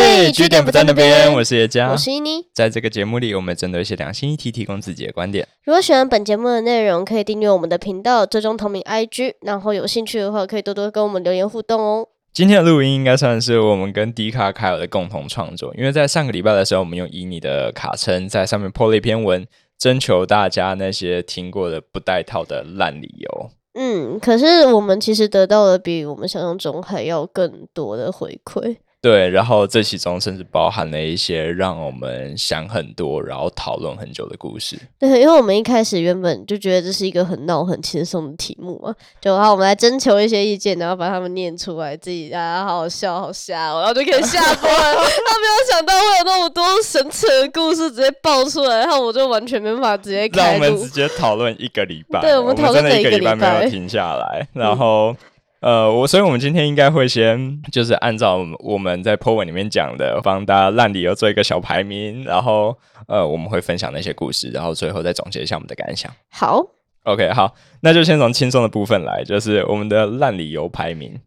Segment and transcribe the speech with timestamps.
[0.00, 2.46] 嘿，据点不在那边，我是叶佳，我是伊妮。
[2.54, 5.44] 在这个节目里，我们针对一些良心议题提供自己的观点。
[5.64, 12.06] 如果喜欢本节目的内容，可以订阅我们的频道，追踪同名 IG，然后有兴趣的话，可以多多跟我们留言互动哦。
[12.32, 19.44] 今天的录音应该算是我们跟迪卡凯尔的共同创作，因为在上个礼拜的时候，我们用伊妮的卡称在上面破了一篇文，
[19.76, 23.50] 征求大家那些听过的不带套的烂理由。
[23.74, 28.76] 嗯，可是我们其实得到了比我们想象中还要更多的回馈。
[29.00, 34.76] 对，然后这其中甚至包含了一些让我们想很多，然后讨论很久的故事。
[34.98, 44.94] 对，因为我们一开始原本就觉得这是一个很闹、很轻松的题目嘛，就然后我们来征求一些意见，然后把他们念出来，自己啊，好好笑，好吓，然后就可以下播了。
[44.96, 52.20] 他没有想到会有那么多神扯的故事直接爆出来，然后我就完全没办法直接让我们直接讨论一个礼拜。
[52.20, 55.14] 对，我们讨论了一个礼拜没有停下来，然后。
[55.60, 62.76] 呃，我所以，我们今天应该会先就是按照我们在 po 文里面讲的，帮大家烂理由做一个小排名，然后
[63.08, 66.12] 呃，我们会分享那些故事，然后最后再总结一下我们的感想。
[66.30, 66.64] 好
[67.04, 71.18] ，OK，好，那就先从轻松的部分来，就是我们的烂理由排名。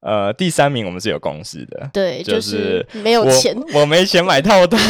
[0.00, 4.76] 呃，第三名我们是有公司的，对，就是没有钱，我没钱买套套。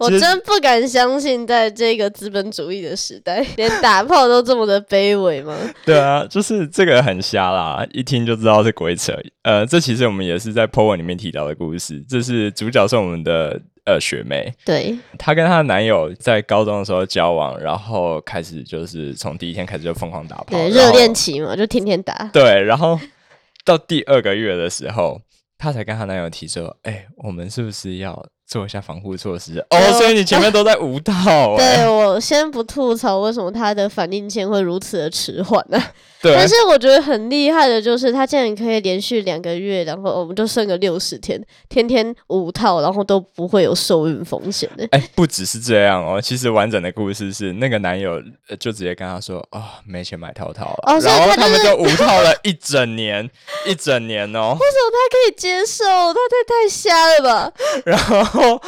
[0.00, 5.54] 我真不敢相信，在这个资本主义的时代，连打炮都这么的卑微吗？
[5.84, 9.14] 对啊，就是这个很瞎啦，一听就知道是鬼扯。
[9.42, 12.02] 呃，这其实我们也是在 po 文里面提到的故事。
[12.08, 22.30] 这是主角是我们的呃学妹，对，她跟她男友在高中的时候交往，然后开始就是从第一天开始就疯狂打炮，对，热恋期嘛，就天天打。
[22.32, 22.98] 对，然后
[23.66, 25.20] 到第二个月的时候，
[25.58, 31.54] 她才跟她男友提说：“哎，我们是不是要？”做一下防护措施哦，所以你前面都在无套。
[31.56, 35.80] 对我先不吐槽为什么他的反应线会如此的迟缓呢？
[36.20, 44.86] 对，但是我觉得很厉害的就是他竟然可以连续两个月，然后我们就剩个六十天，天天无套，然后都不会有受孕风险的。
[44.90, 48.20] 哎，不只是这样哦，其实完整的故事是那个男友
[48.58, 53.30] 就直接跟他说：“哦，没钱买套套了。”哦，然后他们就无套了一整年，
[53.64, 54.56] 一整年哦。
[54.60, 55.84] 为什么他可以接受？
[55.86, 57.52] 他太太瞎了吧？
[57.86, 58.39] 然后。
[58.40, 58.60] 后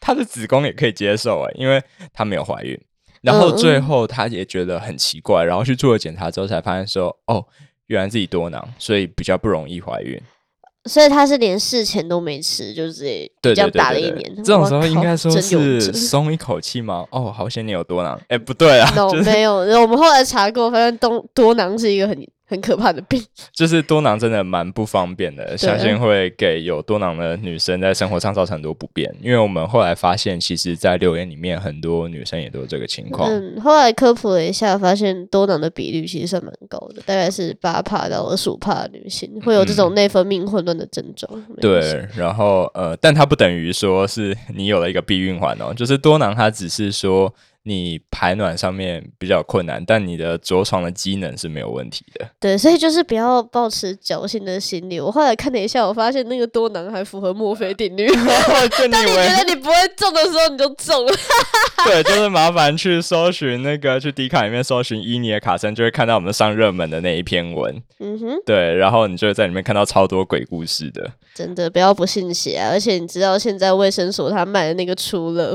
[0.00, 1.82] 她的子宫也可以接受哎，因为
[2.12, 2.78] 她没有怀孕。
[3.22, 7.44] 然后最后她也觉得很奇怪，然后去做了检查之后才发现说，哦，
[7.86, 10.20] 原来自己多囊，所以比较不容易怀孕。
[10.86, 14.34] 所以她是连事前都没吃，就是比较打了一年。
[14.44, 17.06] 这种时候应该说是松一口气吗？
[17.10, 18.20] 哦，好险你有多囊。
[18.28, 18.92] 哎，不对啊，
[19.24, 19.54] 没有。
[19.54, 22.22] 我们后来查过，发现多多囊是一个很。
[22.46, 23.22] 很可怕的病，
[23.52, 29.10] 就是多囊真的蛮不方便的，相信会给有多囊的女生在生活上造成很多不便。
[29.22, 33.30] 因为我们后来发现，其实，在留言里面，很多女生也都有这个情况。
[33.30, 41.44] 嗯，后来科普了一下，发现多囊的比率其实算蛮高的，大概是八帕到二十五帕的女性会有这种内分泌混乱的症状。
[41.60, 47.34] 对，然后呃，但它不等于说是你有了一个避孕环哦，就是多囊它只是说。
[47.66, 52.28] 你排卵上面比较困难，但你的着床的机能是没有问题的。
[52.38, 55.00] 对，所以就是不要抱持侥幸的心理。
[55.00, 58.06] 我后来看了一下，我发现那个多囊还符合墨菲定律。
[58.90, 61.12] 当你觉得你不会中的时候，你就中了。
[61.86, 67.82] 对，就是麻烦去搜寻那个去迪卡里面搜寻伊尼的卡森，就会看到我们上热门的那一篇文。
[67.98, 68.36] 嗯哼。
[68.44, 71.10] 对，然后你就会在里面看到超多鬼故事的。
[71.34, 72.70] 真的不要不信邪啊！
[72.70, 75.52] 而且你知道现在卫生所他卖的那个初乐，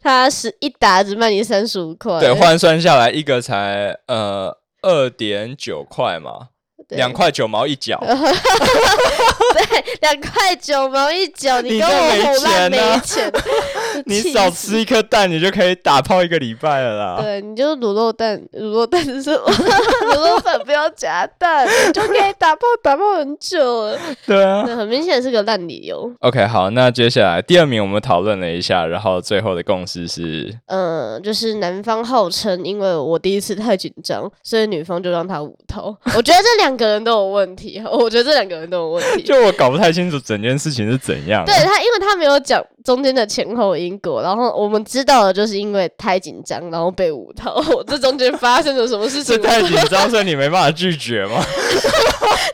[0.00, 6.48] 他是一打只卖你三十五块，对，换算下来一个才呃二点九块嘛。
[6.96, 13.30] 两块九毛一角， 对，两块九毛一角，你跟我胡乱没钱，
[14.06, 17.20] 你少吃一颗蛋，你就可以打泡一个礼拜了啦。
[17.20, 23.98] 对，你就卤肉蛋，卤肉蛋是 卤肉粉，不要加蛋，就可以打泡打泡很久了。
[24.26, 26.10] 对啊，很明显是个烂理由。
[26.20, 35.94] OK，好，那接下来第二名我们讨论了一下，然后最后的共识是，嗯，就是男方号称因为我第一次太紧张，所以女方就让他五头。
[36.16, 36.77] 我觉得这两。
[36.78, 39.22] 个人都有问题， 我觉得这两个人都有问题。
[39.26, 41.44] 就我搞不太清楚整件事情是怎样。
[41.44, 47.62] 对他，因为他没有讲中间的前后因果，然后我们知道的就是因为太紧张，然后被五套。
[47.86, 49.34] 这中间发生了什么事情？
[49.34, 51.44] 是太紧张，所以你没办法拒绝吗？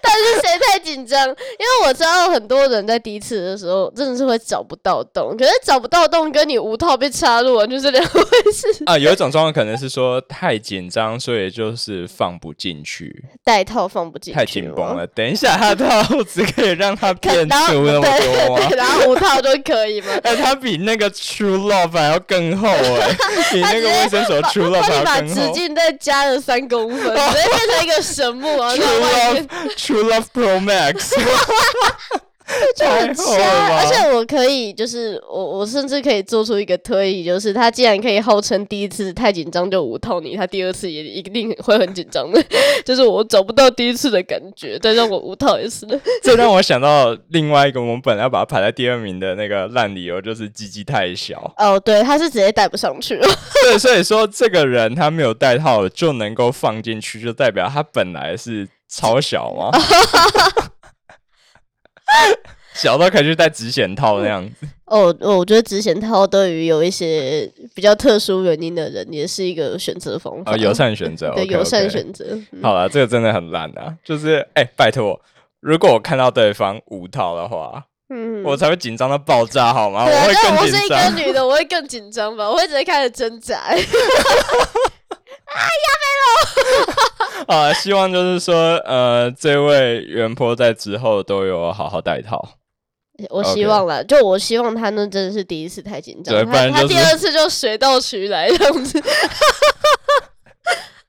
[0.02, 1.20] 但是谁太紧张？
[1.28, 8.20] 因为我知道很多人在第一次的时候真的是会找不到洞，可是找不到洞跟你无套被插入完全是两回
[8.52, 8.98] 事 啊。
[8.98, 15.06] 有一种状况可能是说太紧张，所以就是放不进去，带套放不进去，太紧绷了。
[15.06, 18.06] 等一下，他的套子可以让他变出那么
[18.46, 18.69] 多吗？
[18.76, 20.08] 然后无套就可以吗？
[20.25, 23.17] 哎，它比那个 True Love 还要更厚哎，
[23.53, 25.05] 比那个卫生所 True Love 还要更厚。
[25.05, 29.47] 把直径再加了三公分，直接变成一个神木啊！True Love。
[29.76, 31.12] True Love Pro Max，
[32.76, 42.44] 就很瞎，而且我可以，就是我我甚至可以做出一个推理，就是他既然可以号称第一次太紧张就无套你，他第二次也一定会很紧张的，
[42.85, 45.87] 就是我找不到第一次的感觉，再让我无套一次。
[46.23, 51.52] 这让我想到另外一个我们本来要把它排在第二名的那个烂理由，就是鸡鸡太小。
[51.56, 53.26] 哦，对，他是直接带不上去了。
[53.64, 59.70] 对，所以说这个人他没有带套就能够放进去，就代表他本来是超小吗？
[62.75, 64.66] 小到可以去戴直显套那样子。
[64.87, 70.56] 哦，我觉得直显套对于有一些比较特殊原因的人，也是一个选择方法。
[70.56, 72.37] 友善选择，对，友善选择。
[72.61, 73.94] 好了，这个真的很烂啊！
[74.05, 75.20] 就是，哎，拜托，
[75.61, 80.05] 如果我看到对方无套的话，嗯，我才会紧张到爆炸，好吗？
[80.05, 80.56] 我会更紧张。
[80.56, 82.50] 我是一个女的，我会更紧张吧？
[82.50, 83.60] 我会直接开始挣扎。
[85.55, 87.55] 啊，亚美罗！
[87.55, 92.56] 啊，希望就是说，呃，这位元坡在之后都有好好带套。
[93.31, 99.01] 我希望了，就我希望他那真的是第一次太紧张，他他第二次就水到渠来这样子。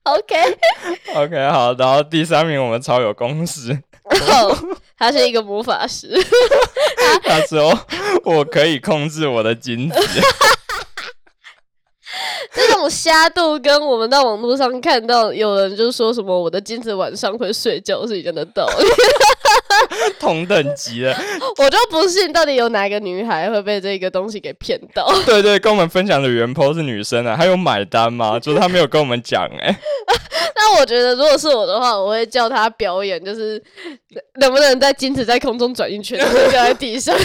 [0.03, 0.35] OK
[1.15, 3.75] OK 好，然后第三名我们超有公式，
[4.95, 6.07] 他是一个魔法师，
[7.25, 7.75] 他说
[8.23, 9.99] 我可以控制我的精子。
[12.55, 18.85] 这种瞎度跟我们到网络上看到有人就说什么我的精子晚上会睡觉是一样的道理。
[20.19, 21.15] 同等级的，
[21.57, 25.07] 我就不信到底有哪个女孩会被这个东西给骗到。
[25.25, 28.37] 对对，跟我们分享的原 po 是女生啊，她有买单吗？
[28.41, 29.75] 就是她没有跟我们讲哎。
[30.57, 33.61] 那我觉得如果是我的话，我会叫他表演，就是
[34.39, 36.17] 能不能在金子在空中转一圈，
[36.49, 37.15] 掉在地上。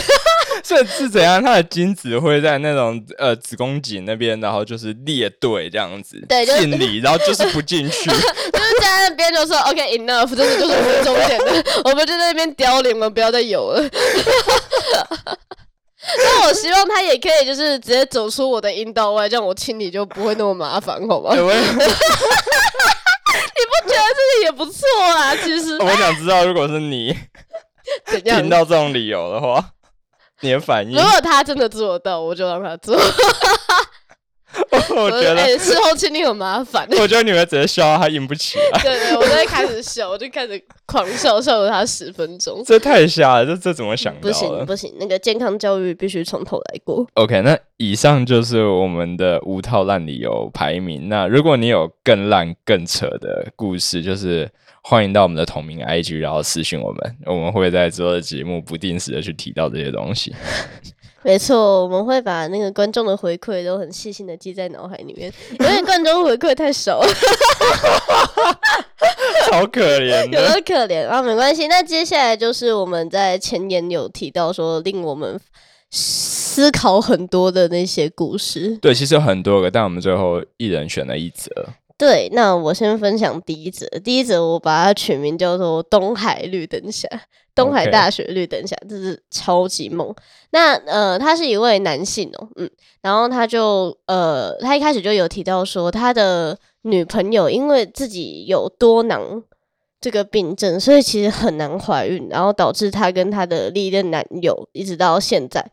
[0.63, 1.43] 是是怎样？
[1.43, 8.23] 他的精子会在那种呃子宫颈那边，然后就是列队这样子，对，敬礼，然后就是不进去，就是
[8.81, 13.83] 在那边就说 OK enough，就是就是我们中间的，我们就在那边凋零了，不要再有了。
[16.19, 21.31] 那我希望他也可以就是直接走出我的阴道外，这样我清理就不会那么麻烦，好吗？
[21.33, 21.47] 你不
[23.89, 24.87] 觉得这个也不错
[25.17, 25.35] 啊？
[25.37, 27.17] 其实我想知道，如果是你
[28.07, 29.65] 听到这种理由的话。
[30.43, 30.97] 你的反应？
[30.97, 32.99] 如果他真的做到，我就让他做。
[34.95, 36.87] 我觉得事后清理很麻烦。
[36.93, 38.81] 我觉得你们直接笑，他硬不起来。
[38.83, 42.63] 对 对，我就会开始笑，我就开始狂笑，笑了他十分钟。
[42.65, 44.21] 这太瞎了，这这怎么想到？
[44.21, 47.07] 不行不行，那个健康教育必须从头来过。
[47.15, 51.09] OK，那以上就是我们的五套烂理由排名。
[51.09, 54.51] 那如果你有更烂更扯的故事，就是。
[54.83, 60.35] 欢迎到我们的同名 IG，然后私信我们，我们会在之后的节目不定时的去提到这些东西。
[61.23, 67.01] 没错，我们会把那个观众的回馈都很细心的记在脑海里面，因为观众回馈太少，
[69.53, 71.69] 好可怜，有点可怜啊，没关系。
[71.69, 75.39] 那接下来就是我们在前言有提到说令我们
[75.91, 78.79] 思考很多的那些故事。
[78.81, 81.51] 对，其实有很多个，但我们最后一人选了一则。
[82.01, 83.87] 对，那我先分享第一则。
[84.03, 87.07] 第一则我把它取名叫做“东海绿灯侠”，
[87.55, 90.15] 东海大学绿灯侠，这是超级猛。
[90.49, 92.71] 那呃，他是一位男性哦，嗯，
[93.03, 99.43] 然后他就呃，他一开始就有提到说，他的女朋友因为自己有多囊
[100.01, 105.71] 这个病症，所以其实很难怀孕，然后导致他跟他的历任男友一直到现在。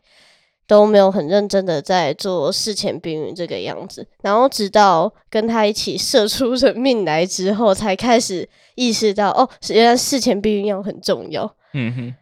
[0.68, 11.50] 都没有很认真的在做事前避孕这个样子，然后直到跟他一起射出人命来之后，才开始意识到哦，原来事前避孕药很重要。
[11.72, 12.14] 嗯哼，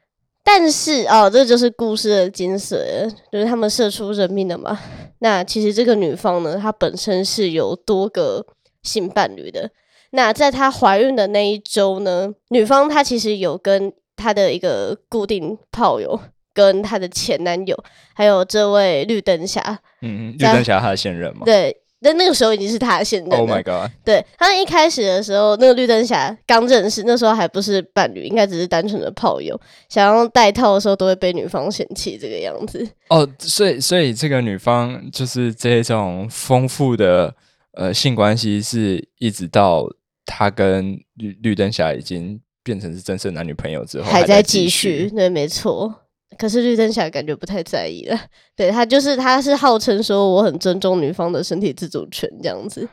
[0.45, 4.79] 但是哦，这就是故事的精髓，就是他们射出人命了嘛。
[5.19, 8.47] 那其实这个女方呢，她本身是有多个
[8.85, 9.69] 性伴侣的。
[10.11, 16.21] 那在她怀孕的那一周呢，女方她其实有跟她的一个固定炮友。
[16.57, 17.77] 跟她的前男友，
[18.15, 21.43] 还有这位绿灯侠，嗯，绿灯侠他的现任嘛？
[21.45, 23.39] 对，但那个时候已经是他的现任。
[23.39, 23.91] Oh my god！
[24.03, 29.61] 对他们一开始的时候，那个绿灯侠刚认识，那时候还不是伴侣，应该只是单纯的炮友。
[29.91, 32.89] 想要戴套的时候，都会被女方嫌弃这个样子。
[33.11, 37.35] 哦，所以所以这个女方就是这种丰富的
[37.73, 39.87] 呃性关系，是一直到
[40.25, 45.11] 他跟绿绿灯侠已经变成是真正男女朋友之后，还在继续。
[45.11, 46.03] 对，没错。
[46.39, 48.21] 可是绿灯侠感觉不太在意了，
[48.57, 52.89] 对他就是他是号称说我很尊重女方的身体自主权这样子，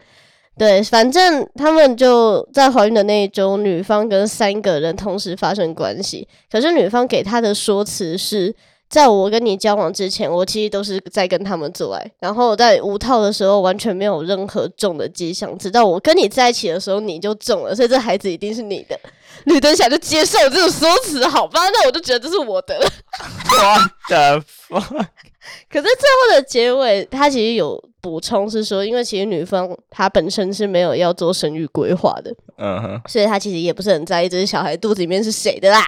[0.57, 8.53] 对，反正他们就在怀孕的那一周，女方跟三个人同时发生关系，可是女方给他的说辞是
[8.93, 18.95] 在我跟你交往之前，我其实都是在跟他们做爱，然后在无套的时候完全没有任何中的迹象，直到我跟你在一起的时候你就中了，所以这孩子一定是你的。
[19.45, 22.87] 吕灯霞就接受这种说辞，好吧，那我就觉得这是我的了。
[23.49, 25.05] 我的 fuck，
[25.71, 35.83] 可是最后的结尾，他其实有补充是说，因为其实女方她本身是没有要做生育规划的，嗯哼，所以她其实也不是很在意这些小孩肚子里面是谁的啦。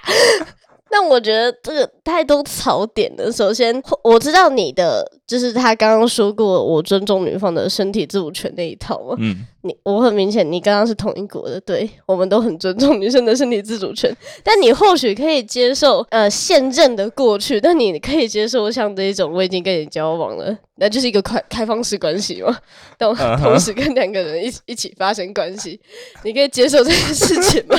[0.90, 3.32] 但我觉得这个太多槽点了。
[3.32, 9.16] 首先，我知道你的就是他刚刚说过我尊重女方的身体自主权那一套嘛。
[9.20, 14.16] 嗯，你我很明显，你刚刚是同一国的，对我们都很尊重女生的身体自主权。
[14.44, 22.56] 但你或许可以接受呃现任的过去，但你可以接受像这一种我已经跟你交往了，那就是一个开开放式关系嘛。
[22.98, 25.82] 但我嗯哼同时跟两个人一起一起发生关系，
[26.24, 27.78] 你可以接受这件事情吗？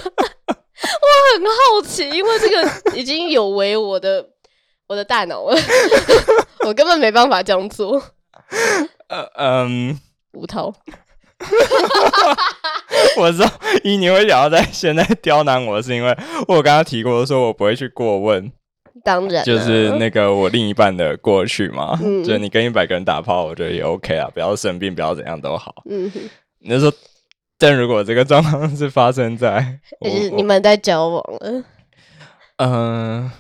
[0.82, 4.24] 我很好奇，因为这个已经有违我的
[4.86, 5.56] 我的大脑了，
[6.66, 8.02] 我根本没办法这样做。
[9.08, 9.98] 呃嗯，
[10.32, 10.72] 无套，
[13.16, 13.50] 我知道
[13.82, 16.16] 一你会想要在现在刁难我，是因为
[16.48, 18.52] 我刚刚提过说我不会去过问，
[19.04, 19.44] 当然啊。
[19.44, 22.22] 就是那个我另一半的过去嘛，嗯。
[22.22, 25.74] 就是你跟一百个人打炮，我觉得也 OK 啊，不要生病，不要怎样都好。
[25.88, 26.20] 嗯哼，
[26.60, 26.92] 你就说，
[27.58, 31.64] 但如果这个状况是发生在我 就是你们在交往了，
[32.58, 33.30] 嗯、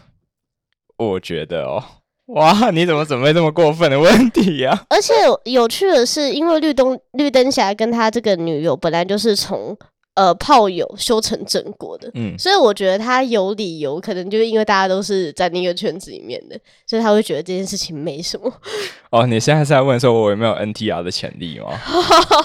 [0.96, 1.82] 我觉得哦，
[2.26, 5.12] 哇，你怎么准备这么过分的问题呀、而且
[5.44, 9.76] 有趣的是，因为绿灯绿灯侠跟他这个女友本来就是从
[10.16, 12.10] 呃炮友修成正果的。
[12.14, 18.52] 嗯，所以我觉得他有理由，可能就是因为大家都是在那个圈子里面的，所以他会觉得这件事情没什么。
[19.10, 21.78] 哦，你现在是在问说我有没有 NTR 的潜力吗？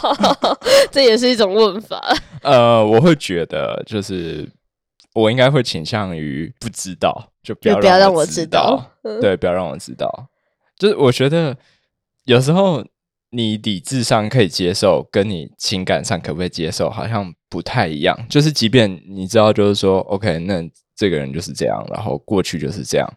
[0.91, 1.99] 这也是一种问法。
[2.43, 4.47] 呃，我会觉得就是
[5.13, 10.27] 我应该会倾向于不知道，就不就要不要让我我知知道嗯对，不要让我知道。
[10.77, 11.55] 就是我觉得
[12.25, 12.83] 有时候
[13.33, 18.17] 你理智上可以接受，跟你情感上可不可以接受，好像不太一样。
[18.29, 20.61] 就是即便你知道，就是说，OK，那
[20.95, 23.09] 这个人就是这样，然后过去就是这样，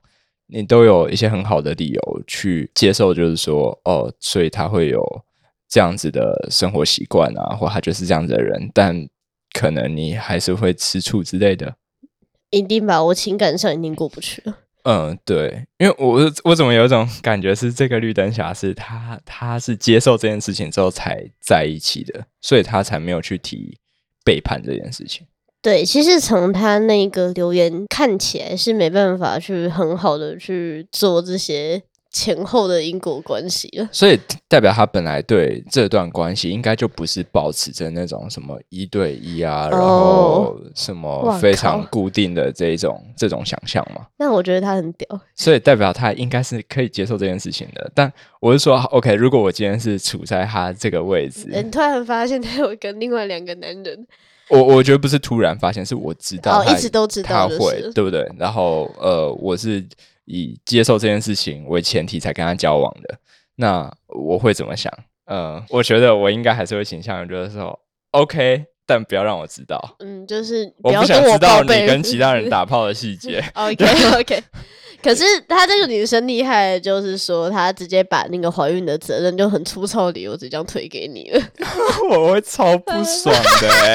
[0.47, 5.05] 你都有一些很好的理由去接受，就是说，哦，所以他会有
[5.69, 9.09] 这样子的生活习惯啊，或他就是这样子的人，但
[9.53, 11.75] 可能你还是会吃醋之类的。
[12.51, 14.59] 一定吧，我情感上一定过不去了。
[14.85, 23.79] 嗯，对，因为我我怎么有一种感觉是这个绿灯侠是他他是接受这件事情之后才在一起的，所以他才没有去提
[24.23, 25.27] 背叛这件事情。
[25.63, 31.83] 对，其实从他那个留言看起来是没办法去很好的去做这些
[32.15, 33.89] 前后的因果关系了。
[33.91, 34.17] 所以
[34.47, 44.07] 代表他本来对这段关系应该就不是保持着那种什么一对一啊，然后什么非常固定的这一种这种想象嘛。
[44.17, 47.91] 那我觉得他很屌，所以代表他应该是可以接受这件事情的。
[47.93, 54.07] 但我是说，OK，如果我今天是处在他这个位置，你突然发现他有跟另外两个男人，
[54.51, 58.31] 我我觉得不是突然发现，是我知道哦，一直都知道就是了，会对不对？
[58.39, 59.85] 然后呃，我是
[60.25, 63.19] 以接受这件事情为前提才跟他交往的。
[63.57, 64.93] 那我会怎么想？
[65.27, 67.79] 呃，我觉得我应该还是会倾向于就是说
[68.11, 71.63] ，OK，但不要让我知道，嗯，就是我不想知道。
[71.63, 73.43] 你跟其他人打炮的细节。
[73.55, 73.87] OK
[74.21, 74.43] OK，
[75.03, 81.41] 可是她这个女生厉害，就是说她直接把那个怀孕的责任就很粗糙的理由直接这样推给你了。
[82.11, 83.95] 我会超不爽的哎、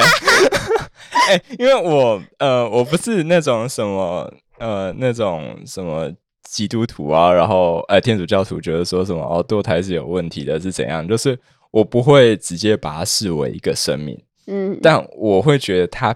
[1.28, 6.08] 哎、因为我呃，我不是那种什么呃那种什么
[6.44, 11.06] 基督徒啊，然后呃天主教徒觉得说什么哦堕胎是有问题的，是怎样？
[11.08, 11.36] 就是
[11.72, 16.14] 我不会直接把它视为一个生命，嗯，但我会觉得它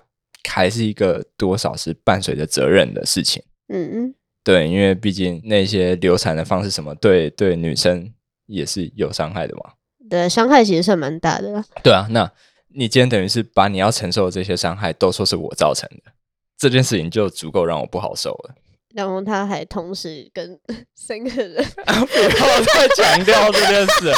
[0.48, 3.42] 还是一个多少是伴随着责任的事情。
[3.68, 8.12] 嗯嗯，对，因为毕竟那些流产的方式什么，对对女生
[8.46, 9.72] 也是有伤害的嘛。
[10.10, 11.64] 对，伤害其实算蛮大的。
[11.82, 12.30] 对啊，那
[12.76, 16.12] 你今天等于是把你要承受的这些伤害都说是我造成的，
[16.58, 18.54] 这件事情就足够让我不好受了。
[18.94, 20.58] 然后他还同时跟
[20.94, 24.12] 三个人， 不要再强调这件事。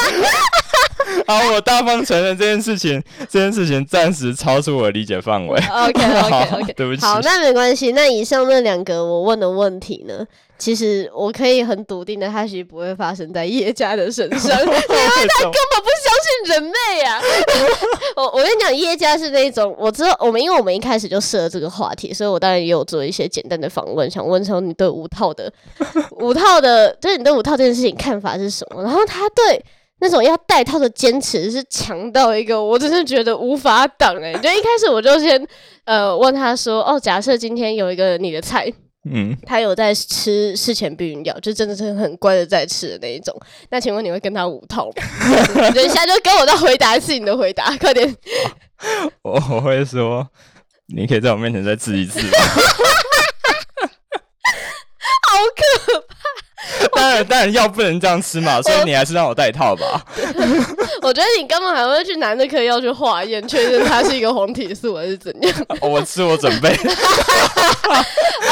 [1.27, 5.59] 好，我大方承认这件事情，这件事情暂时超出我的理解范围。
[5.59, 7.93] OK OK OK，对不起好，那没关系。
[7.93, 10.27] 那以上那两个我问的问题呢，
[10.59, 17.21] 其实我可以很笃定的，它其实不会发生在叶家的身上，因为他根本不相信人类呀、
[18.17, 25.53] 我我跟你讲，叶家是那种，我知道我们因为我们一开始就设了这个话题，所以我当然也有做一些简单的访问，想问说你对五套的
[26.21, 28.83] 五套的，就是你对五套这件事情看法是什么？
[28.83, 29.65] 然后他对。
[29.99, 35.43] 那种要戴套的坚持是强到一个，我真是觉得无法挡哎、就一开始我就先
[35.87, 38.71] 呃问他说，哦，假设今天有一个你的菜，
[39.09, 43.33] 嗯，他有在吃事前避孕药，就真的是很乖的在吃的那一种。
[43.71, 45.71] 那请问你会跟他无痛吗？
[45.71, 48.17] 等一下就跟我再回答一次你的回答，快点。
[49.23, 50.29] 我我会说，
[50.87, 52.31] 你可以在我面前再吃一次吗？
[55.29, 56.17] 好可怕！
[56.97, 60.03] 当然，当然药不能这样吃嘛，所以你还是让我戴套吧。
[61.03, 65.53] 我觉得你根本还会去拿那颗药去化验，确认它是一个黄体素还是怎样。
[65.81, 66.71] 我吃，我准备。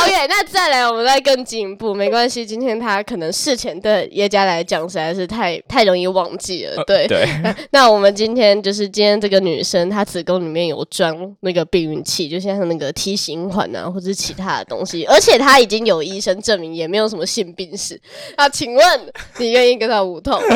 [0.04, 2.44] OK，那再来，我们再更进一步，没关系。
[2.44, 7.06] 今天他可能事前对叶家来讲实在是太太容易忘记了，对。
[7.06, 7.26] 对，
[7.72, 18.00] 那我们今天就是今天这个女生，她子宫里面有装那个避孕器，就像那个 T 型环啊，或者是其他的东西，而且她已经有医生证明，也没有什么性病史。
[18.36, 20.40] 那请问你愿意跟他无痛？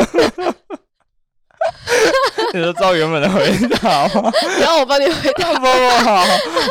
[2.55, 4.33] 你说照原本的回答吗？
[4.61, 6.25] 然后我帮你回答， 不不好，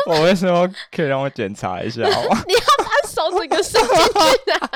[0.06, 2.42] 我为什么可以让我检查一下好吗？
[2.46, 4.70] 你要把手整个伸进去啊！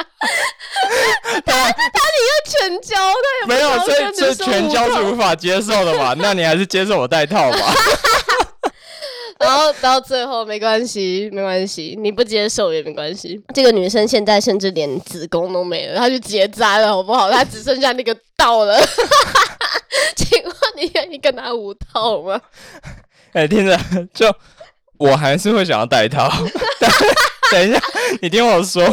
[1.46, 6.14] 他他你又全交，他也没有，想这这全交是无法接受的嘛？
[6.18, 7.74] 那你还是接受我戴套吧。
[9.42, 13.42] 然后到最后没关系，没关系，你不接受也没关系。
[13.52, 17.30] 这个女生现在甚至连子宫都没了，她去结扎了，好不好？
[17.30, 18.80] 她只剩下那个道了。
[20.16, 22.40] 请问你愿意跟她无套吗？
[23.32, 23.78] 哎、听着，
[24.14, 24.32] 就
[24.98, 26.30] 我还是会想要戴套。
[27.50, 27.80] 等一下，
[28.20, 28.86] 你听我说，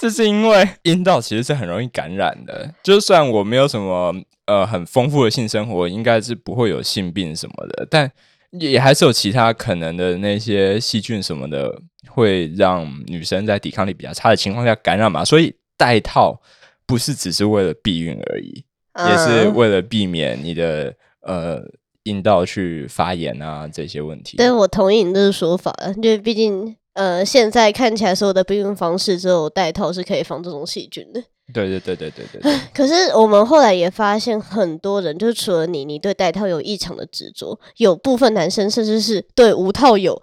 [0.00, 2.72] 这是因为阴道其实是很容易感染的。
[2.82, 4.14] 就算我没有什么
[4.46, 8.10] 呃很丰富的性生活，应该是不会有性病什么的，但
[8.58, 15.24] 也还是有其他可能的那些细菌什么的，会让女生在抵抗力比较差的情况下感染嘛。
[15.24, 16.40] 所以戴套
[16.86, 18.64] 不是只是为了避孕而已。
[19.08, 20.92] 也是嗯为了避免你的
[21.22, 21.62] 呃
[22.02, 24.36] 阴道去发炎啊这些问题。
[24.36, 31.22] 对，我同意你这个说法，因为毕竟呃，现在看起来所有的避孕方式只有戴套是可以防这种细菌的。
[31.52, 40.20] 对对对对对对对， 可是我们后来也发现，很多人就是除了你，你对戴套有异常的执着，有部分男生甚至是对无套有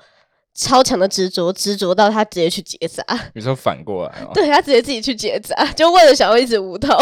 [0.53, 3.03] 超强的执着，执着到他直接去结扎，
[3.35, 6.97] 你说反过来哦， 对他直接自己去结扎，就为了想要一直无套。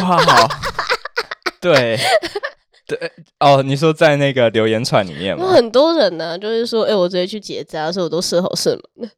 [0.00, 0.48] 哇，好，
[1.60, 1.98] 对
[2.86, 2.98] 对
[3.40, 5.44] 哦，你说在那个留言串里面吗？
[5.44, 9.12] 有很多人呢、就是说，哎、我直接去结扎，所以我都射好射满了。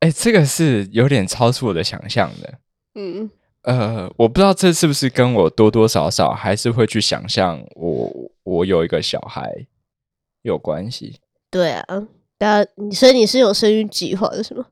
[0.00, 2.54] 哎、这个是有点超出我的想象的。
[2.96, 3.30] 嗯，
[3.62, 8.10] 呃，我不知道这是不是跟我多多少少还是会去想象我
[8.42, 9.66] 我有一个小孩
[10.42, 11.20] 有关系。
[11.50, 11.84] 对啊，
[12.38, 14.66] 大家，所以你是有生育计划的是吗？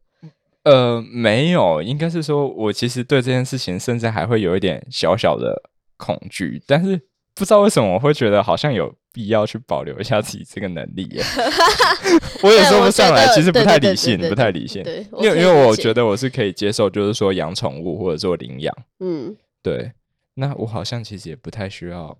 [0.64, 5.62] 呃，没有，应该是说我其实对这件事情甚至还会有一点小小的
[5.96, 7.00] 恐惧，但是
[7.34, 11.22] 不知道为什么我会觉得好像有必要去保留一下自己这个能力耶。
[12.42, 14.82] 我也说不上来，其实不太理性，不太理性。
[14.82, 19.92] 对，因为因为我觉得，我是可以接受，就是说养宠物或者做领养，嗯，对。
[20.34, 22.16] 那我好像其实也不太需要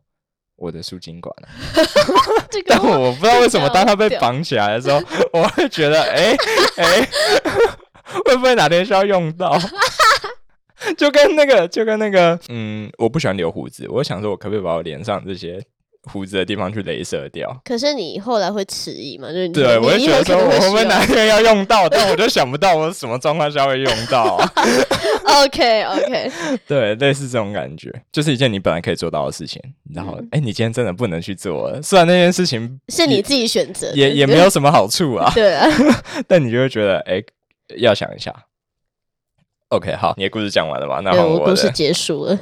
[0.57, 1.49] 我的输精管、啊，
[2.51, 5.01] 这个但我不知道为什么当它被绑起来的时候，
[5.33, 6.37] 我会觉得，哎、
[6.77, 7.09] 哎、
[8.25, 9.59] 会不会哪天需要用到？
[10.99, 15.63] 就跟那个，就跟那个，嗯，我不喜欢留胡子，我想说，我可不可以把我脸上这些
[16.05, 17.61] 胡子的地方去镭射掉？
[17.65, 19.29] 可是你后来会迟疑嘛？
[19.29, 21.89] 就是你对，我就觉得说，我会不会哪天要用到？
[21.89, 24.53] 但我就想不到我什么状况下会用到、啊。
[25.43, 26.33] OK OK，
[26.67, 29.63] 对，类似这种感觉，就是一件你本来可以做到的事情，
[29.95, 31.81] 然后，嗯哎、你今天真的不能去做了。
[31.83, 35.69] 虽然那件事情是你自己选择，也也没有什么好处啊， 对啊。
[36.27, 37.23] 但你就会觉得，哎、
[37.77, 38.35] 要想一下。
[39.69, 41.01] OK，好，你的故事讲完了吧？
[41.05, 41.71] 那我的故事。
[41.71, 42.37] 结束了。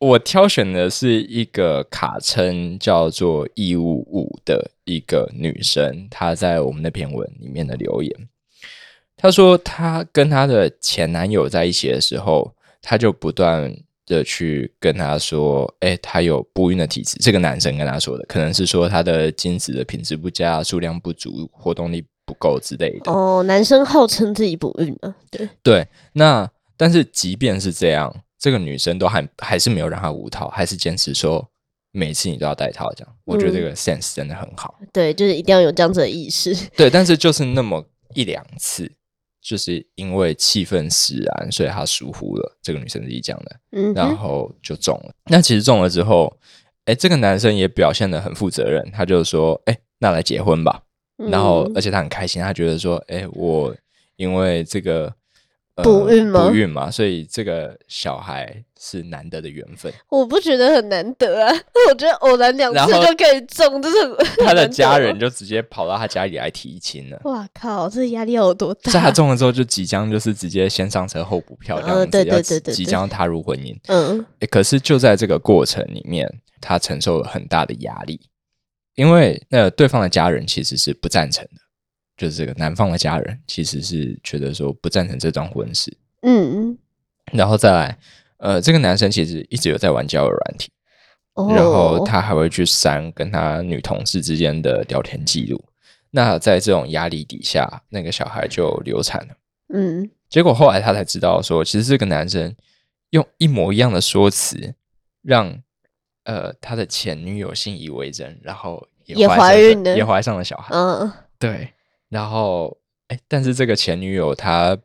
[0.00, 8.28] 我挑选的是一个卡称叫做“义务五”的一个女生，她在我们那篇文里面的留言。
[9.16, 13.74] 她说，她跟她的前男友在一起的时候，她就不断
[14.06, 23.10] 的去跟他说：“哎、她有不孕的体质。”这个男生跟她说的，可能是说她的精子的品质不佳、数量不足、活动力不够之类的。
[23.10, 31.48] 哦，男生号称自己不孕啊，对，对，那但是即便是这样，这个女生都还还是没有让他无套，还是坚持说
[31.90, 33.16] 每次你都要戴套这样。
[33.24, 34.78] 我觉得这个 sense 真的很好。
[34.92, 36.54] 对，就是一定要有这样子的意识。
[36.76, 38.90] 对，但是就是那么一两次，
[39.40, 42.58] 就是因为气氛使然，所以他疏忽了。
[42.62, 45.12] 这个女生自己讲的，嗯然，后就中了。
[45.30, 46.38] 那其实中了之后，
[46.84, 50.82] 哎，这个男生也表现得很负责任，他就说，哎，那来结婚吧。
[51.16, 53.74] 然后嗯而且他很开心，他觉得说，哎，我
[54.16, 55.12] 因为这个
[55.78, 59.92] 呃补孕吗不孕嘛，所以这个小孩是难得的缘分。
[60.08, 61.54] 我不觉得很难得啊，
[61.88, 63.96] 我觉得偶然两次就可以中，就是
[64.44, 67.20] 他的家人就直接跑到他家里来提亲了。
[67.24, 68.92] 哇靠，这压力有多大？
[68.92, 73.76] 在他中了之后，就即将就是直接先上车后补票这样子，呃对对要对即将踏入婚姻。
[73.86, 76.28] 嗯诶可是就在这个过程里面，
[76.60, 78.20] 他承受了很大的压力，
[78.96, 81.60] 因为那对方的家人其实是不赞成的，
[82.18, 86.76] 就是这个男方的家人其实是觉得说不赞成这桩婚事，嗯，
[87.32, 87.98] 然后再来，
[88.38, 90.70] 呃，这个男生其实一直有在玩交友软体，
[91.34, 95.64] 哦，然后他还会去删跟他女同事之间的聊天记录。
[96.10, 99.34] 那在这种压力底下，那个小孩就流产了。
[99.72, 102.54] 嗯结果后来他才知道说，其实这个男生
[103.10, 104.74] 用一模一样的说辞，
[105.22, 105.62] 让
[106.24, 110.74] 呃他的前女友信以为真，然后也怀怀孕了也怀上了小孩。
[110.74, 111.72] 嗯对，
[112.08, 114.76] 然后哎，但是这个前女友她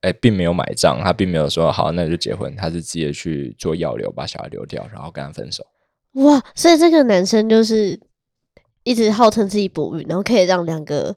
[0.00, 5.64] 哎并没有买账，她并没有说好那就结婚，她是直接去做药流把小孩流掉，然后跟他分手。
[6.12, 8.00] 哇，所以这个男生就是
[8.84, 11.14] 一直号称自己不孕，然后可以让两个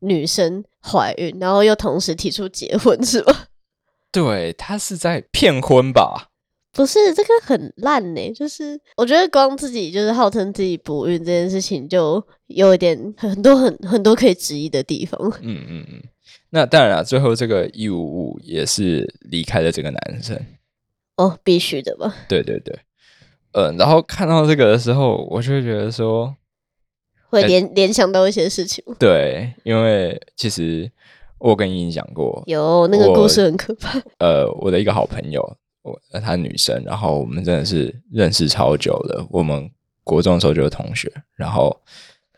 [0.00, 3.34] 女生怀孕，然后又同时提出结婚，是吗？
[4.12, 6.29] 对他是在骗婚吧？
[6.72, 15.20] 不是，这个很烂呢、就是我觉得光自己就是号称自己不孕这件事情，就有一点很多很很多可以质疑的地方。
[15.42, 16.02] 嗯嗯嗯。
[16.50, 20.36] 那当然了，最后这个一五五也是离开了这个男生。
[21.16, 22.14] 哦，必须的吧？
[22.28, 22.76] 对对对，
[23.52, 26.34] 嗯，然后看到这个的时候，我就会觉得说，
[27.28, 28.82] 会联联想到一些事情。
[28.98, 30.90] 对，因为其实
[31.38, 34.00] 我跟你讲过，有那个故事很可怕。
[34.18, 39.70] 呃，我的一个好朋友，我呃她女生，然后我们真的是认识超久了，我们
[40.04, 41.80] 国中的时候就是同学，然后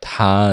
[0.01, 0.53] 她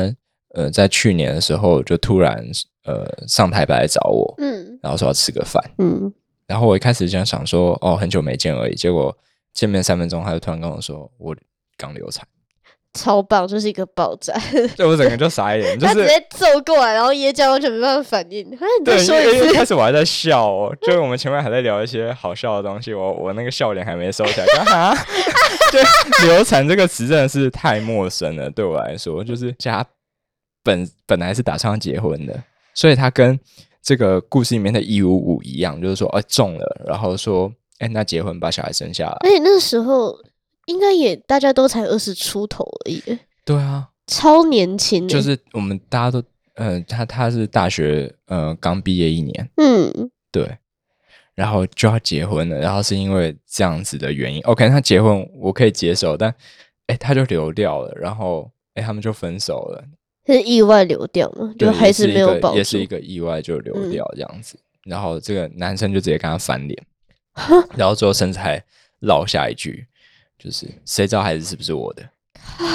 [0.56, 2.44] 呃在去年的时候就突然
[2.84, 4.80] 呃上台北来找我，嗯。
[4.82, 6.10] 然后说要吃个饭，嗯，
[6.48, 9.14] 然后我一开始就想说哦很久没见而已，结果
[9.54, 11.36] 见面三分钟，她就突然跟我说我
[11.76, 12.26] 刚流产，
[12.94, 14.34] 超棒，就是一个爆炸。
[14.76, 18.46] 对我整个就傻眼， 就是他直接揍过来，然后椰浆完全没办法反应。
[18.56, 19.64] 哎，你再对，说一因为一开。
[19.66, 24.96] 始我还在笑哦， 就是我们前面还在聊一些好笑的东西，我我那个笑脸还没收起来？
[25.72, 29.86] 就流产这个词真的是太陌生了，对我来说，就是家
[30.64, 33.40] 本本来是打算要结婚的，所以他跟
[33.84, 40.18] 这个故事里面的一五五一样，就是说，哎、中了，然后说，哎、那结婚把小孩生下来，而且那时候
[40.70, 43.02] 应该也大家都才二十出头而已，
[43.44, 45.08] 对啊，超年轻欸。
[45.08, 49.50] 就是我们大家都，呃，他他是大学呃刚毕业一年。
[49.58, 50.58] 嗯，对，
[51.34, 56.34] 然后就要结婚了，然后是因为这样子的原因，OK，他结婚我可以接受，但
[56.86, 59.84] 哎，他就流掉了，然后哎，他们就分手了，
[60.28, 63.90] 是意外流掉吗，就还是没有保住也是一个意外就流嗯。
[63.92, 66.78] 掉这样子，然后这个男生就直接跟他翻脸，
[67.76, 68.64] 然后最后甚至还
[69.00, 69.88] 落下一句，
[70.42, 72.04] 就是谁知道孩子是不是我的？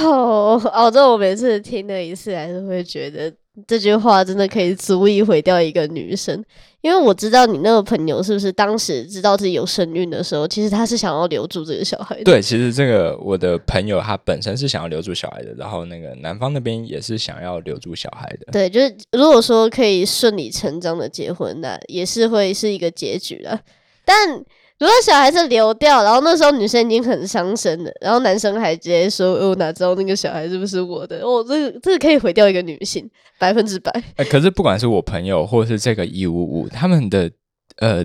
[0.04, 3.32] 哦， 哦，这我每次听了一次，还是会觉得
[3.66, 6.44] 这句话真的可以足以毁掉一个女生。
[6.82, 12.24] 因为我知道你那个朋友是不是当时知道自己有身孕的时候，其实他是想要留住这个小孩的。
[12.24, 23.58] 对，其实这个我的朋友他本身是想要留住小孩的，然后那个男方那边也是想要留住小孩的，对，就是如果说可以顺理成章的结婚，那也是会是一个结局了。
[24.04, 24.44] 但
[24.84, 33.90] 如果小孩是流掉，然后那时候女生已经很伤身了，然后男生还直接说：“哦，我哪知道那个小孩是不是我的？”哦，这个这个可以毁掉一个女性，百分之百。
[34.16, 37.30] 哎、 可是不管是我朋友或是这个一五五，他们的
[37.78, 38.04] 呃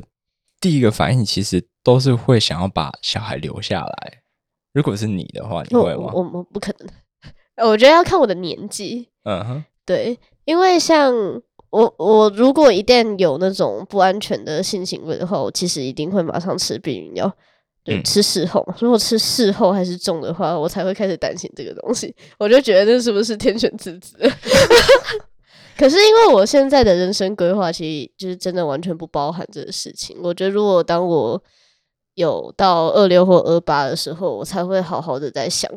[0.61, 4.21] 第一个反应其实都是会想要把小孩留下来。
[4.71, 6.11] 如果是你的话，你我会吗？
[6.13, 9.09] 我我不可能， 我觉得要看我的年纪。
[9.25, 11.13] 嗯哼，对，因为像
[11.71, 17.27] 我，我如果一旦有那种不安全的性行为的话，我其实一定会马上吃避孕药，
[17.85, 18.67] 就嗯吃事后。
[18.79, 22.15] 如果吃事后还是重的话，我才会开始担心这个东西。
[22.37, 24.17] 我就觉得那是不是天选之子？
[25.77, 30.17] 可是因为我现在的人生规划，其实就是真的完全不包含这个事情。
[30.21, 31.41] 我觉得如果当我
[32.15, 35.71] 有到二六或二八的时候，我才会好好的在想，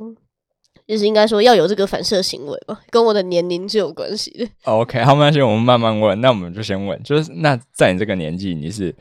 [0.86, 4.48] 就是应该说要有这个反射行为吧，跟我的年龄是有关系的。
[4.64, 6.20] OK，好，没关系，我们慢慢问。
[6.20, 8.94] 那我们就先问，就是那在你这个年纪，你是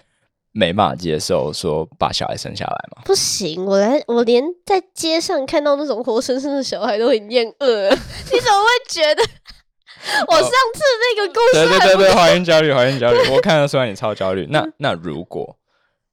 [0.52, 3.04] 没办法接受说把小孩生下来吗？
[3.06, 7.89] 不行，我来，我连在街上看到那种活生生的小孩都很厌恶。
[8.32, 9.24] 你怎么会觉得？
[10.28, 10.82] 我上次
[11.15, 14.48] 那个故事还不对对对， 怀孕焦虑，怀孕焦虑，我看得出来你超焦虑。
[14.50, 15.58] 那那如果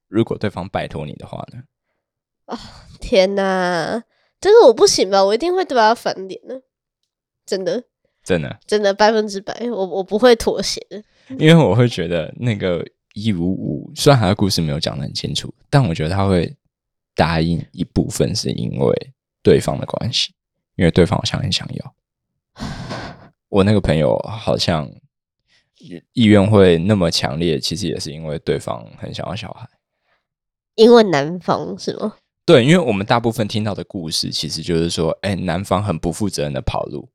[0.08, 1.60] 如果对方拜托你的话呢？
[2.46, 2.58] 哦
[3.00, 4.02] 天哪，
[4.40, 5.24] 这个我不行吧？
[5.24, 6.62] 我一定会对他翻脸的，
[7.44, 7.84] 真的，
[8.22, 11.02] 真的，真的百分之百，我我不会妥协的。
[11.38, 16.56] 因为我会觉得那个一五五，虽然他的故事没有讲的很清楚，但我觉得他会
[17.14, 20.32] 答应一部分是因为对方的关系，
[20.76, 21.94] 因为对方好像很想要。
[23.48, 24.88] 我那个朋友好像
[26.12, 29.68] 意愿会那么强烈，其实也是因为对方很想要小孩。
[30.74, 32.14] 因为男方是吗？
[32.48, 37.06] 对，因为我们大部分听到的故事，其实就是说，哎，男方很不负责任的跑路。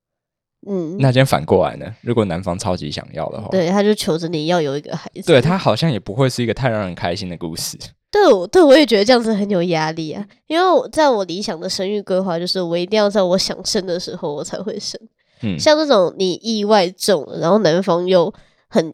[0.69, 1.91] 嗯，那今天反过来呢？
[2.01, 5.23] 如果男方超级想要的话，对，他就求着你要有一个孩子。
[5.23, 7.75] 对他好像也不会是一个太让人开心的故事。
[8.11, 10.23] 对，我对我也觉得这样子很有压力啊。
[10.45, 15.01] 因为我在我理想的生育规划，就是我一定要在我想生的时候我才会生。
[15.41, 18.31] 嗯，像这种你意外中了，然后男方又
[18.69, 18.93] 很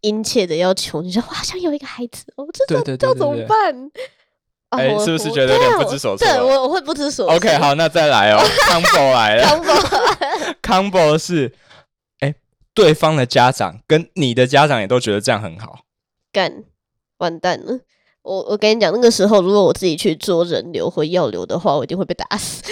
[0.00, 3.90] 殷切的要求，你说哇，想有一个孩子，哦，这对对这要怎么办？
[4.76, 7.36] 啊哎，我是不是觉得有点不知所措对我我会不知所措。
[7.36, 11.52] OK，好，那再来哦， combo 来了 combo，combo 是，
[12.20, 12.34] 哎，
[12.74, 15.80] 对方的家长跟你的家长也都觉得这样很好。
[16.32, 16.64] 干
[17.18, 17.80] 完蛋了。
[18.22, 22.62] 我我跟你讲，那个时候如果我自己去做人流或药流的话，我一定会被打死。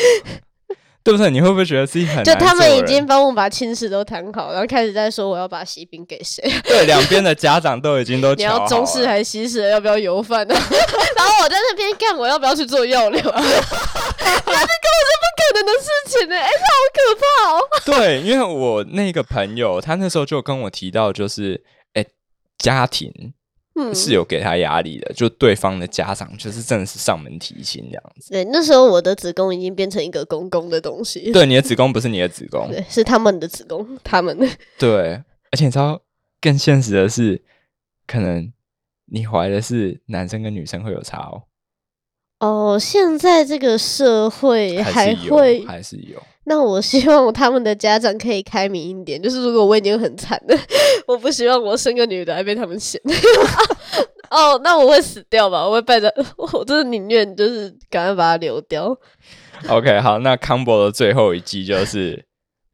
[1.04, 1.30] 对不对？
[1.30, 10.54] 你会不会觉得自己很就他们已经帮我把亲事都谈好，然后开始在说我要把喜饼给谁， 对两边的家长都已经都 你要中式还是西式，要不要油饭呢？
[10.54, 13.20] 然后我在那边干，我要不要去做药流？
[13.20, 13.42] 那这
[14.44, 16.36] 根本是不可能的事情呢！
[16.36, 17.98] 哎、这好可怕哦。
[17.98, 21.62] 对，因为我那个朋友，他那时候就跟我提到，就是
[21.94, 22.04] 哎，
[22.58, 23.12] 家庭
[23.74, 28.30] 嗯，是有给他压力的，就对方的家长就是真的是上门提亲这样子。
[28.30, 31.32] 对，那时候我的子宫已经变成一个公公的东西。
[31.32, 34.46] 对，你的子宫不是你的子宫， 对，是他们的子宫，他们的。
[34.78, 36.00] 对，而且你知道
[36.40, 37.42] 更现实的是，
[38.06, 38.52] 可能
[39.06, 41.42] 你怀的是男生跟女生会有差哦，
[42.40, 46.22] 哦，现在这个社会还，会，还是有。
[46.44, 50.59] 那我希望他们的家长可以开明一点，就是如果我已经很惨了，
[51.07, 53.00] 我不希望我生个女的还被他们嫌。
[54.31, 55.64] 哦，那我会死掉吧？
[55.64, 58.98] 我会拜着，我真的宁愿就是赶快把它流掉。
[59.68, 62.24] OK，好，那 combo 的最后一季就是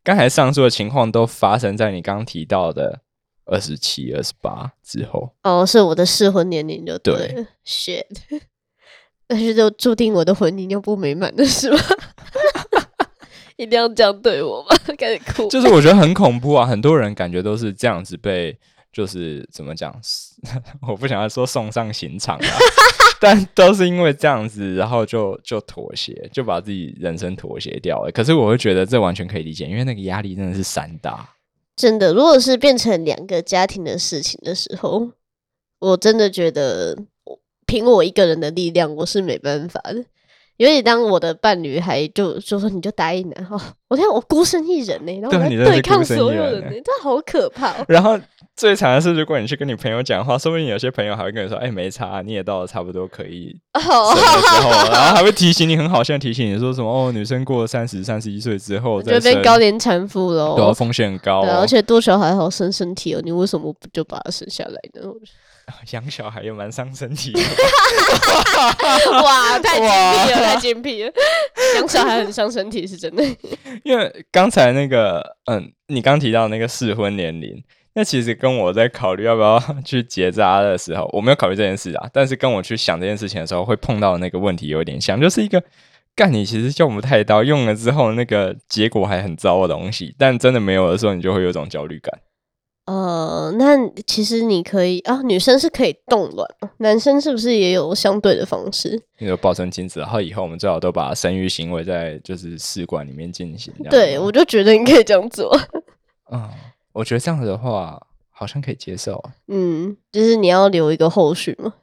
[0.02, 3.00] 刚才上述的情况都发生在你刚提到的
[3.44, 5.34] 二十七、二十八之后。
[5.42, 8.04] 哦，是我的适婚年龄就对，shit。
[9.26, 11.78] 但是就注定我的婚姻又不美满的是吗？
[13.58, 14.76] 一定要这样对我吗？
[14.96, 15.48] 开始哭。
[15.48, 18.56] 就是我觉得很恐怖啊，很多人感觉都是这样子被，
[18.92, 19.94] 就是怎么讲，
[20.88, 22.48] 我不想要说送上刑场啊，
[23.20, 28.12] 但都是因为这样子，然后就就妥协，就把自己人生妥协掉了。
[28.12, 31.28] 可是我会觉得这完全可以理解，因为那个压力真的是山大。
[31.74, 35.10] 真的，如果是变成两个家庭的事情的时候，
[35.80, 40.04] 我真的觉得我凭我一个人的力量，我是没办法的。
[40.58, 47.84] 尤其当我的伴侣还就就说你就答应了哦，我看我孤身一人呢、然后我在对抗所有人呢、人欸这好可怕、哦。
[47.86, 48.18] 然后
[48.56, 54.10] 最惨的是，如果你去跟你朋友讲话，说不定有些朋友还会跟你说：“哎、没差，你也到了差不多可以的时候。
[54.90, 60.74] ”然后还会提醒你，很好笑地提醒你说什么：“哦，女生过了三十、三十一岁之后再就变，高龄产妇了、对。
[60.74, 61.50] 风险很高、对。
[61.52, 65.08] 而且多小孩好生身体哦，你为什么不就把它生下来呢？
[65.92, 67.40] 养小孩也蛮伤身体的。
[69.22, 71.12] 哇，太精辟了，太精辟了！
[71.76, 73.22] 养小孩很伤身体是真的。
[73.84, 77.62] 因为刚才那个，嗯，你刚提到那个适婚年龄，
[77.94, 85.62] 那其实跟我在考虑要不要去结扎的时候，我没有考虑这件事啊，但是跟我去想这件事情的时候，会碰到的那个问题有点像，就是一个
[86.14, 92.20] 干你其实用不太到，用了之后那个结果还很糟的东西，但真的没有的时候，你就会有种焦虑感。
[92.88, 96.48] 呃，那其实你可以啊，女生是可以冻卵，
[96.78, 98.98] 男生是不是也有相对的方式？
[99.18, 103.74] 那个抱生精子，然后以后我们最好都把生育行为在就是试管里面进行。
[103.76, 105.54] 这样对，我就觉得你可以这样做。
[106.32, 106.48] 嗯，
[106.94, 109.32] 我觉得这样子的话好像可以接受啊。
[109.48, 111.74] 嗯，就是你要留一个后续嘛。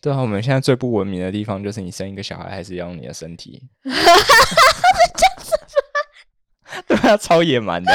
[0.00, 3.62] 对啊，我们现在最不文明的地方就是你生一个小孩还是要用你的身体。
[6.88, 7.92] 对啊，超野蛮的。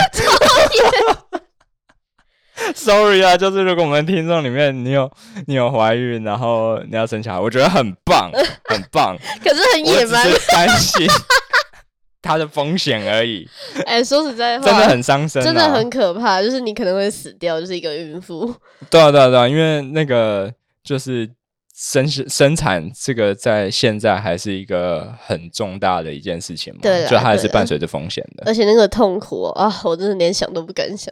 [2.76, 5.12] Sorry 啊，就是如果我们听众里面你有
[5.48, 8.32] 你有怀孕，然后你要生小孩，我觉得很棒，
[8.66, 9.18] 很棒。
[9.44, 11.08] 可是很野蛮 担心
[12.22, 13.48] 它的风险而已，
[13.86, 18.54] 哎、说实在话，真的很伤身、啊，真的很可怕，就是你可能会死掉，就是一个孕妇。
[18.90, 20.54] 对啊，对啊，对啊，因为那个
[20.84, 21.30] 就是
[21.74, 31.12] 生生产这个在现在还是一个很重大的一件事情嘛，对啦就它还是伴随着风险的，而且那个痛苦哦啊，我真的连想都不敢想。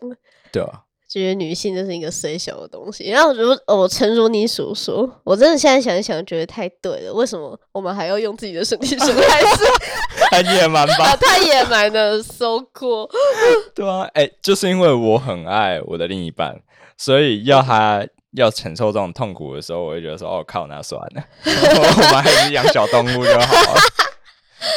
[0.52, 0.82] 对啊，
[1.18, 3.10] 觉得女性就是一个虽小的东西。
[3.10, 7.14] 然后如我诚如你所说，我真的现在想一想，觉得太对了。
[7.14, 9.66] 为什么我们还要用自己的身体生孩子？
[10.32, 11.16] 太野蛮啊，吧？
[11.18, 13.10] 太野蛮了，so cool。
[13.76, 16.60] 对啊，哎、就是因为我很爱我的另一半，
[16.98, 23.80] 所以要他要承受这种痛苦的时候，我会觉得说，哦靠，那算了， 我们还是养小动物就好了。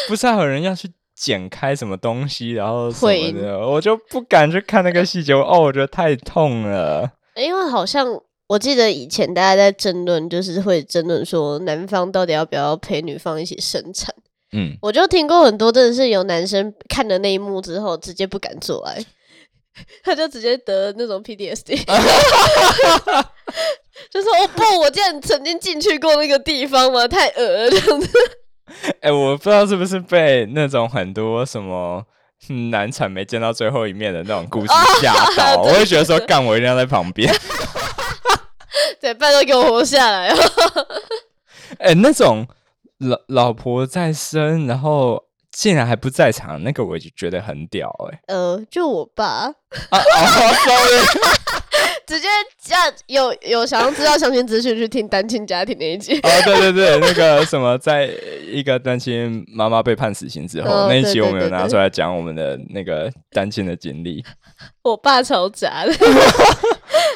[0.07, 0.89] 不是还有人要去
[1.21, 5.35] 剪开什么东西，然后什么的，我就不敢去看那个细节。
[5.37, 7.11] 哦，我觉得太痛了。
[7.37, 8.07] 因为好像
[8.49, 14.15] 我记得以前大家在争论，就是会争论说男方到底要不要陪女方一起生产。
[14.53, 19.05] 嗯，我就听过很多，真的是有男生看了那一幕之后，直接不敢做爱，
[20.03, 21.85] 他就直接得那种 PDSD，
[24.11, 27.07] 就说：“哦不，我竟然曾经进去过那个地方吗？
[27.07, 28.09] 太恶了这样子。”
[29.01, 32.05] 哎，我不知道是不是被那种很多什么
[32.71, 37.33] 难产没见到最后一面的那种故事吓到，我会觉得说：“干，我一定要在旁边。
[39.01, 40.35] ”对，拜托给我活下来。
[41.79, 42.47] 哎，那种。
[43.01, 48.21] 老老婆在生，然后竟然还不在场，那个我就觉得很屌哎。
[48.27, 49.53] 呃，就我爸啊
[49.89, 51.01] ，sorry，
[52.11, 52.27] 直接
[52.61, 56.19] 叫有有想要知道详情资讯去听单亲家庭那一集。
[56.19, 58.11] 哦，对对对，那个什么，在
[58.51, 64.25] 一个单亲妈妈被判死刑之后，那一集我们有拿出来讲我们的那个单亲的经历。
[64.83, 65.95] 我爸超渣的。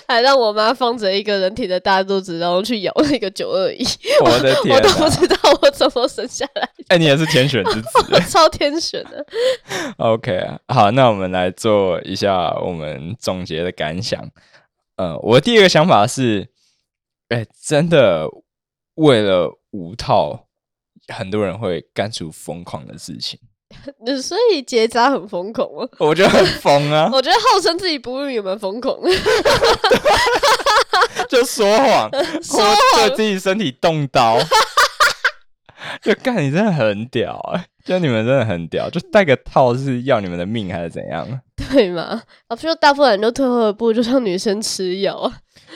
[0.07, 3.85] 还让我妈放着一个人体的大肚子，然后去咬那个九二一。
[4.22, 6.68] 我的天，我都不知道我怎么生下来。
[6.88, 7.88] 哎，你也是天选之子，
[8.28, 9.24] 超天选的。
[9.96, 14.22] OK，好，那我们来做一下我们总结的感想。
[14.96, 16.48] 呃，我第一个想法是，
[17.28, 18.28] 哎，真的
[18.94, 20.46] 为了五套，
[21.09, 23.40] 很多人会干出疯狂的事情。
[24.22, 25.88] 所以结扎很疯狂吗？
[25.98, 27.11] 我觉得很疯啊！
[27.12, 28.96] 我觉得号称自己不孕有没有疯狂？
[31.28, 32.09] 就说谎，
[32.40, 34.38] 说谎对自己身体动刀，
[36.00, 37.66] 就干你真的很屌哎！
[37.85, 41.40] 就你们真的很屌，就戴个套是要你们的命还是怎样？
[41.74, 42.22] 对吗？
[42.46, 45.30] 啊， 不就大部分人都退后一步，就像女生吃药。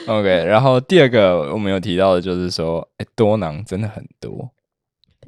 [0.07, 4.51] OK，然后第二个我们有提到的就是说，哎，多囊真的很多。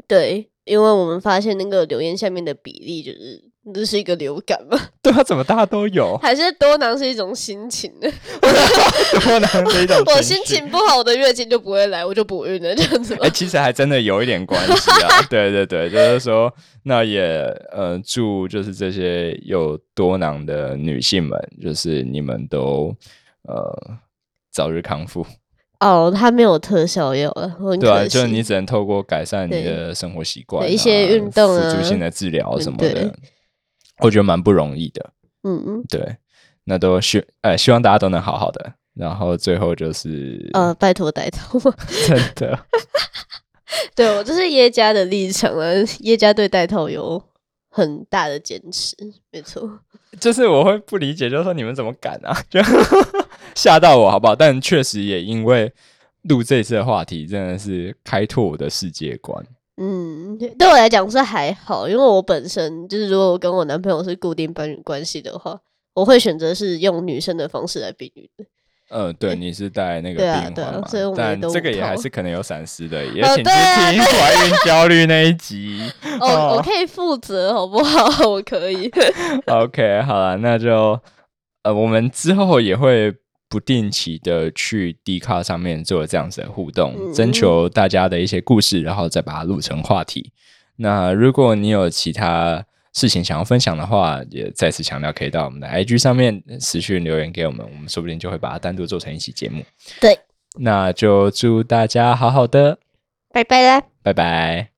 [0.07, 0.47] 对。
[0.63, 4.79] 因为我们发现那个留言下面的比例就是这是一个流感吗？
[5.03, 6.17] 对啊，怎么大家都有？
[6.23, 8.09] 还是多囊是一种心情呢？
[9.23, 13.15] 多囊是一种，我心情不好，我的月经就不会来，我就不孕了这样子。
[13.21, 15.21] 哎，其实还真的有一点关系啊。
[15.29, 16.51] 对对对，就是说，
[16.83, 17.21] 那也
[17.71, 22.95] 呃，祝就是这些有多囊的女性们，就是你们都
[23.43, 23.71] 呃
[24.51, 25.25] 早日康复。
[25.79, 33.11] 哦，它没有特效药了，对啊，就是你只能透过改善你的生活习惯，一些运动、辅助性的治疗什么的，
[34.01, 35.11] 我觉得蛮不容易的。
[35.43, 36.17] 嗯嗯，对，
[36.65, 38.73] 那都希呃希望大家都能好好的。
[38.93, 41.57] 然后最后就是呃，拜托带头，
[42.07, 42.59] 真的。
[43.95, 47.23] 对我这是耶加的立场了，耶加对带头有
[47.69, 48.95] 很大的坚持，
[49.31, 49.79] 没错。
[50.19, 52.37] 就是我会不理解，就是说你们怎么敢啊？
[52.49, 52.59] 就。
[53.55, 54.35] 吓到我好不好？
[54.35, 55.71] 但确实也因为
[56.23, 59.45] 录这次的话题，真的是开拓我的世界观。
[59.83, 65.59] 嗯，对我来讲是还好，因为我本身就是如果我跟我男朋友是固定伴侣关系的话，
[65.95, 68.45] 我会选择是用女生的方式来避孕的。
[68.91, 70.87] 嗯，对，你是带那个避孕环嘛？
[71.17, 75.81] 但这个也还是可能有闪失的， 也请去听怀孕焦虑那一集。
[76.21, 78.05] 哦，我可以负责，好不好？
[78.29, 78.91] 我可以。
[79.47, 80.99] OK，好了，那就
[81.63, 83.11] 呃，我们之后也会。
[83.51, 90.31] 不定期的去 D 卡上面做这样子的互动，征求大家的一些故事，然后再把它录成话题。
[90.77, 99.61] 那如果你有其他事情想要分享的话，也再次强调，可以到我们的 IG 上面私讯留言给我们，我们说不定就会把它单独做成一期节目。
[99.99, 100.17] 对，
[100.57, 102.79] 那就祝大家好好的，
[103.33, 104.70] 拜拜啦，拜拜。